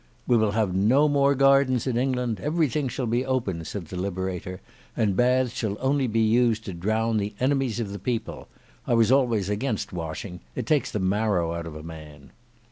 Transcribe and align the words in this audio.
"We 0.25 0.35
will 0.35 0.53
have 0.53 0.73
no 0.73 1.07
more 1.07 1.35
gardens 1.35 1.85
in 1.85 1.95
England; 1.95 2.39
everything 2.39 2.87
shall 2.87 3.05
be 3.05 3.23
open," 3.23 3.63
said 3.65 3.85
the 3.85 3.95
Liberator, 4.01 4.59
"and 4.97 5.15
baths 5.15 5.53
shall 5.53 5.77
only 5.79 6.07
be 6.07 6.21
used 6.27 6.65
to 6.65 6.73
drown 6.73 7.17
the 7.17 7.35
enemies 7.39 7.79
of 7.79 7.91
the 7.91 7.99
People. 7.99 8.47
I 8.87 8.95
was 8.95 9.11
always 9.11 9.47
against 9.47 9.93
washing; 9.93 10.39
it 10.55 10.65
takes 10.65 10.89
the 10.91 10.97
marrow 10.99 11.53
out 11.53 11.67
of 11.67 11.75
a 11.75 11.83
man." 11.83 12.31